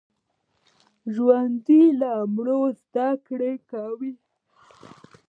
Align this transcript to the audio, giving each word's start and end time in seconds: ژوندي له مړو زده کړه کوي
ژوندي 1.13 1.83
له 2.01 2.11
مړو 2.33 2.61
زده 2.81 3.09
کړه 3.27 3.51
کوي 3.71 4.13